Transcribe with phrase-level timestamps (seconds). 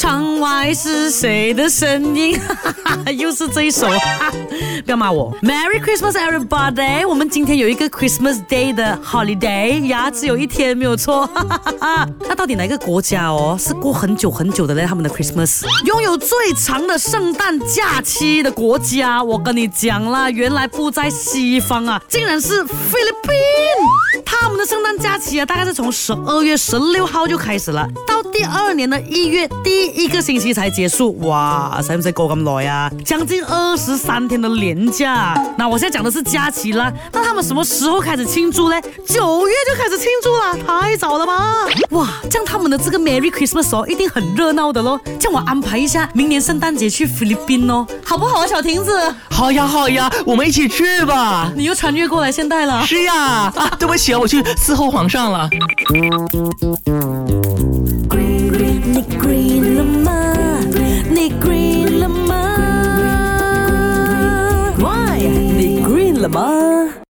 [0.00, 2.34] 窗外是谁的声音？
[3.18, 3.86] 又是这一首，
[4.86, 5.30] 不要骂我。
[5.42, 7.06] Merry Christmas, everybody！
[7.06, 11.28] 我们今天有一个 Christmas Day 的 Holiday，牙齿有一天没有错。
[12.26, 14.86] 那到底哪个国家哦，是过很久很久的呢？
[14.88, 24.24] 他们的 Christmas 拥有最长的圣诞假期的国家，我跟你讲啦，原来不在西方啊，竟然是菲律宾。
[24.24, 24.49] 他。
[24.98, 31.16] 假期啊，大概是从十二月十六号就开始了，到第二年的一月第一个星期才结束。
[31.20, 32.90] 哇，谁不是够咁耐啊？
[33.04, 35.34] 将近二十三天的年假。
[35.56, 38.80] 那我现在讲的是假期啦，那他们什么时候开始庆祝呢？
[39.06, 41.64] 九月就开始庆祝了，太早了吧？
[41.90, 42.08] 哇！
[42.78, 45.00] 这个 Merry Christmas 哦，一定很热闹的咯。
[45.18, 48.90] 叫我安排一下明年圣诞节去菲律宾哦，好不好啊，小亭子？
[49.30, 51.50] 好呀好呀，我们一起去吧。
[51.56, 52.84] 你又穿越过来现代了？
[52.86, 53.14] 是呀，
[53.54, 55.50] 啊，对不起啊，我去伺候皇上了。